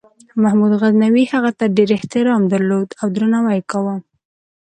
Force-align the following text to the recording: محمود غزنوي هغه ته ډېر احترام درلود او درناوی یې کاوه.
محمود 0.41 0.71
غزنوي 0.81 1.23
هغه 1.33 1.51
ته 1.59 1.65
ډېر 1.77 1.89
احترام 1.97 2.41
درلود 2.53 2.89
او 3.01 3.07
درناوی 3.15 3.53
یې 3.57 3.67
کاوه. 3.71 3.95